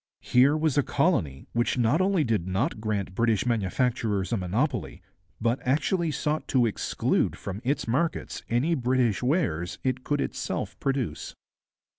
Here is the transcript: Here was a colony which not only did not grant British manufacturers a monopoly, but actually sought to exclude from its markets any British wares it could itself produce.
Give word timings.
Here 0.23 0.57
was 0.57 0.79
a 0.79 0.81
colony 0.81 1.45
which 1.53 1.77
not 1.77 2.01
only 2.01 2.23
did 2.23 2.47
not 2.47 2.81
grant 2.81 3.13
British 3.13 3.45
manufacturers 3.45 4.33
a 4.33 4.37
monopoly, 4.37 5.03
but 5.39 5.59
actually 5.63 6.09
sought 6.09 6.47
to 6.47 6.65
exclude 6.65 7.35
from 7.35 7.61
its 7.63 7.87
markets 7.87 8.41
any 8.49 8.73
British 8.73 9.21
wares 9.21 9.77
it 9.83 10.03
could 10.03 10.19
itself 10.19 10.75
produce. 10.79 11.35